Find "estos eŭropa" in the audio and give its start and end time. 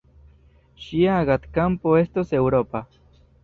2.03-2.87